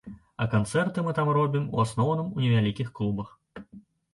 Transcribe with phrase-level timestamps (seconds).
[0.43, 3.29] А канцэрты мы там робім у асноўным у невялікіх клубах.